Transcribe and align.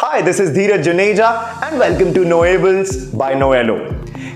Hi, 0.00 0.20
this 0.20 0.40
is 0.40 0.50
Dheeraj 0.54 0.84
Juneja 0.84 1.62
and 1.62 1.78
welcome 1.78 2.12
to 2.12 2.20
Knowables 2.20 3.16
by 3.16 3.32
Noello. 3.32 3.76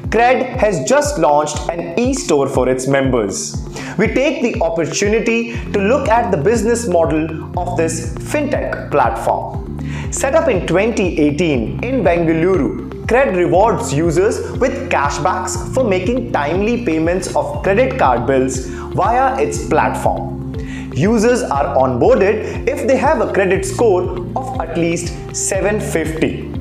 Cred 0.08 0.56
has 0.56 0.88
just 0.88 1.18
launched 1.18 1.58
an 1.68 1.98
e-store 1.98 2.48
for 2.48 2.67
its 2.67 2.88
members. 2.88 3.58
We 3.99 4.07
take 4.07 4.41
the 4.41 4.58
opportunity 4.62 5.52
to 5.73 5.78
look 5.78 6.08
at 6.08 6.31
the 6.31 6.38
business 6.38 6.88
model 6.88 7.52
of 7.58 7.76
this 7.76 8.14
fintech 8.30 8.91
platform. 8.91 9.79
Set 10.11 10.34
up 10.34 10.48
in 10.48 10.66
2018 10.66 11.85
in 11.85 12.03
Bengaluru, 12.03 12.89
Cred 13.05 13.37
rewards 13.37 13.93
users 13.93 14.41
with 14.53 14.91
cashbacks 14.91 15.75
for 15.75 15.85
making 15.85 16.33
timely 16.33 16.87
payments 16.87 17.37
of 17.37 17.63
credit 17.63 17.99
card 17.99 18.27
bills 18.27 18.65
via 18.95 19.39
its 19.39 19.69
platform. 19.69 20.39
Users 21.01 21.43
are 21.43 21.75
onboarded 21.82 22.69
if 22.69 22.87
they 22.87 22.96
have 22.98 23.23
a 23.23 23.32
credit 23.32 23.64
score 23.64 24.03
of 24.37 24.61
at 24.61 24.77
least 24.77 25.35
750. 25.35 26.53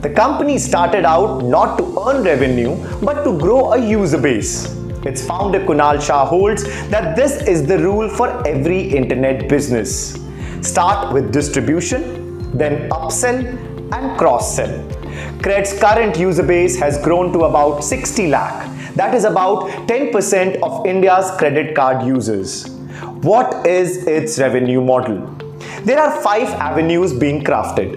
The 0.00 0.10
company 0.10 0.58
started 0.58 1.04
out 1.04 1.44
not 1.44 1.78
to 1.78 1.84
earn 2.04 2.24
revenue 2.24 2.74
but 3.04 3.22
to 3.22 3.38
grow 3.38 3.74
a 3.74 3.78
user 3.78 4.18
base. 4.18 4.74
Its 5.04 5.24
founder 5.24 5.60
Kunal 5.60 6.02
Shah 6.04 6.26
holds 6.26 6.64
that 6.88 7.14
this 7.14 7.40
is 7.46 7.64
the 7.64 7.78
rule 7.78 8.08
for 8.08 8.28
every 8.44 8.80
internet 8.80 9.48
business. 9.48 10.18
Start 10.62 11.12
with 11.14 11.32
distribution, 11.32 12.58
then 12.58 12.88
upsell 12.90 13.46
and 13.94 14.18
cross-sell. 14.18 14.74
Cred's 15.42 15.78
current 15.78 16.18
user 16.18 16.42
base 16.42 16.76
has 16.76 17.00
grown 17.04 17.32
to 17.32 17.44
about 17.44 17.84
60 17.84 18.26
lakh. 18.30 18.96
That 18.96 19.14
is 19.14 19.22
about 19.22 19.68
10% 19.86 20.60
of 20.60 20.84
India's 20.84 21.30
credit 21.38 21.76
card 21.76 22.04
users. 22.04 22.75
What 23.26 23.66
is 23.66 24.06
its 24.06 24.38
revenue 24.38 24.80
model? 24.80 25.16
There 25.82 25.98
are 26.00 26.22
five 26.22 26.48
avenues 26.66 27.12
being 27.12 27.42
crafted. 27.42 27.96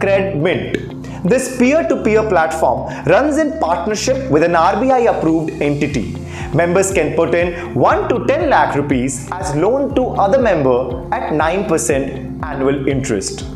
Cred 0.00 0.36
Mint. 0.36 1.24
This 1.26 1.56
peer-to-peer 1.56 2.28
platform 2.28 2.92
runs 3.06 3.38
in 3.38 3.58
partnership 3.58 4.30
with 4.30 4.42
an 4.42 4.52
RBI 4.52 5.06
approved 5.12 5.62
entity. 5.62 6.14
Members 6.54 6.92
can 6.92 7.16
put 7.16 7.34
in 7.34 7.74
1 7.74 8.08
to 8.10 8.26
10 8.26 8.50
lakh 8.50 8.74
rupees 8.74 9.26
as 9.32 9.56
loan 9.56 9.94
to 9.94 10.08
other 10.24 10.42
member 10.42 10.78
at 11.10 11.32
9% 11.32 12.44
annual 12.44 12.86
interest. 12.86 13.46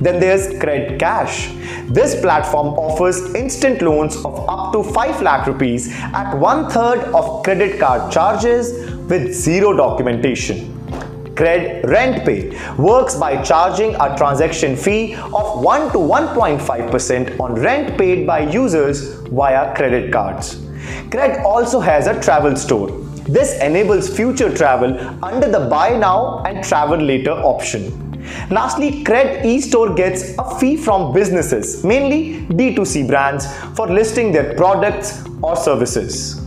Then 0.00 0.20
there's 0.20 0.48
Cred 0.54 0.98
Cash. 0.98 1.52
This 1.88 2.20
platform 2.20 2.74
offers 2.74 3.34
instant 3.34 3.82
loans 3.82 4.16
of 4.16 4.48
up 4.48 4.72
to 4.72 4.82
5 4.82 5.22
lakh 5.22 5.46
rupees 5.46 5.92
at 5.92 6.34
one 6.34 6.70
third 6.70 7.00
of 7.14 7.42
credit 7.44 7.78
card 7.78 8.12
charges 8.12 8.90
with 9.08 9.32
zero 9.32 9.76
documentation. 9.76 10.72
Cred 11.34 11.84
Rent 11.84 12.24
Pay 12.24 12.56
works 12.76 13.16
by 13.16 13.42
charging 13.42 13.96
a 13.96 14.16
transaction 14.16 14.76
fee 14.76 15.14
of 15.14 15.62
1 15.62 15.90
to 15.90 15.98
1.5% 15.98 17.40
on 17.40 17.54
rent 17.54 17.98
paid 17.98 18.24
by 18.24 18.40
users 18.48 19.14
via 19.30 19.74
credit 19.74 20.12
cards. 20.12 20.56
Cred 21.10 21.42
also 21.44 21.80
has 21.80 22.06
a 22.06 22.20
travel 22.22 22.54
store. 22.54 22.90
This 23.26 23.58
enables 23.60 24.14
future 24.14 24.54
travel 24.54 24.96
under 25.24 25.50
the 25.50 25.66
buy 25.68 25.96
now 25.96 26.42
and 26.44 26.62
travel 26.62 26.98
later 26.98 27.32
option. 27.32 28.13
Lastly, 28.50 29.04
Cred 29.04 29.42
eStore 29.42 29.96
gets 29.96 30.36
a 30.38 30.58
fee 30.58 30.76
from 30.76 31.12
businesses, 31.12 31.84
mainly 31.84 32.46
D2C 32.46 33.06
brands, 33.06 33.46
for 33.76 33.88
listing 33.88 34.32
their 34.32 34.54
products 34.54 35.24
or 35.42 35.56
services. 35.56 36.40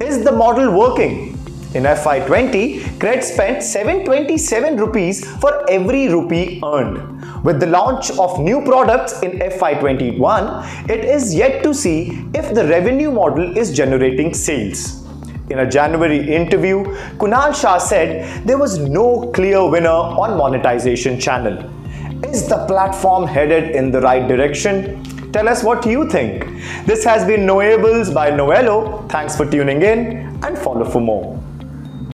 Is 0.00 0.24
the 0.24 0.32
model 0.32 0.76
working? 0.76 1.36
In 1.72 1.84
FY20, 1.84 2.80
Cred 2.98 3.22
spent 3.22 3.62
727 3.62 4.76
rupees 4.76 5.24
for 5.36 5.70
every 5.70 6.08
rupee 6.08 6.60
earned. 6.64 7.44
With 7.44 7.60
the 7.60 7.66
launch 7.66 8.10
of 8.18 8.40
new 8.40 8.62
products 8.64 9.22
in 9.22 9.38
FY21, 9.38 10.90
it 10.90 11.04
is 11.04 11.32
yet 11.32 11.62
to 11.62 11.72
see 11.72 12.26
if 12.34 12.52
the 12.54 12.66
revenue 12.66 13.12
model 13.12 13.56
is 13.56 13.72
generating 13.72 14.34
sales. 14.34 15.06
In 15.50 15.58
a 15.58 15.68
January 15.68 16.32
interview, 16.32 16.84
Kunal 17.18 17.52
Shah 17.52 17.78
said 17.78 18.46
there 18.46 18.56
was 18.56 18.78
no 18.78 19.32
clear 19.32 19.68
winner 19.68 19.88
on 19.88 20.38
monetization 20.38 21.18
channel. 21.18 21.58
Is 22.24 22.46
the 22.46 22.64
platform 22.66 23.26
headed 23.26 23.74
in 23.74 23.90
the 23.90 24.00
right 24.00 24.28
direction? 24.28 25.02
Tell 25.32 25.48
us 25.48 25.64
what 25.64 25.84
you 25.84 26.08
think. 26.08 26.44
This 26.86 27.02
has 27.02 27.24
been 27.24 27.40
Knowables 27.40 28.14
by 28.14 28.30
Noello. 28.30 29.08
Thanks 29.08 29.36
for 29.36 29.44
tuning 29.44 29.82
in 29.82 30.38
and 30.44 30.56
follow 30.56 30.88
for 30.88 31.00
more. 31.00 31.42